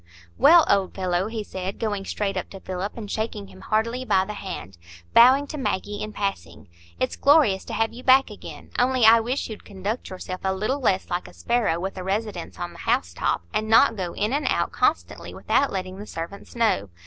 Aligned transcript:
"Well, 0.39 0.65
old 0.67 0.95
fellow," 0.95 1.27
he 1.27 1.43
said, 1.43 1.77
going 1.77 2.05
straight 2.05 2.35
up 2.35 2.49
to 2.49 2.59
Philip 2.59 2.97
and 2.97 3.11
shaking 3.11 3.49
him 3.49 3.61
heartily 3.61 4.03
by 4.03 4.25
the 4.25 4.33
hand, 4.33 4.79
bowing 5.13 5.45
to 5.45 5.59
Maggie 5.59 6.01
in 6.01 6.11
passing, 6.11 6.67
"it's 6.99 7.15
glorious 7.15 7.63
to 7.65 7.73
have 7.73 7.93
you 7.93 8.01
back 8.03 8.31
again; 8.31 8.71
only 8.79 9.05
I 9.05 9.19
wish 9.19 9.47
you'd 9.47 9.63
conduct 9.63 10.09
yourself 10.09 10.41
a 10.43 10.55
little 10.55 10.79
less 10.79 11.11
like 11.11 11.27
a 11.27 11.33
sparrow 11.35 11.79
with 11.79 11.97
a 11.97 12.03
residence 12.03 12.57
on 12.57 12.73
the 12.73 12.79
house 12.79 13.13
top, 13.13 13.43
and 13.53 13.69
not 13.69 13.95
go 13.95 14.15
in 14.15 14.33
and 14.33 14.47
out 14.47 14.71
constantly 14.71 15.35
without 15.35 15.71
letting 15.71 15.99
the 15.99 16.07
servants 16.07 16.55
know. 16.55 16.89